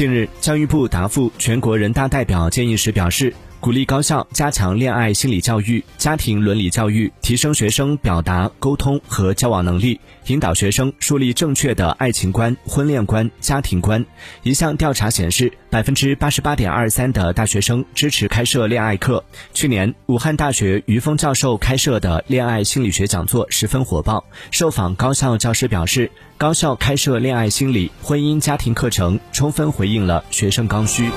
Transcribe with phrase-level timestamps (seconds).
[0.00, 3.34] 近日，教育部答复全国人大代表建议时表示。
[3.60, 14.06] 鼓励高校加强恋爱心理教育、家庭伦理教育，提升学生表达、沟通和交往能力，引导学生树立正确的爱情观、婚恋观、家庭观。
[14.42, 19.22] 一项调查显示，百分之八十八点二三的大学生支持开设恋爱课。
[19.52, 24.24] 去年，武汉大学于峰教授开设的恋爱心理学讲座十分火爆。
[24.50, 31.10] 受访高校教师表示，高校开设恋爱心理、婚姻家庭课程，充分回应了学生刚需。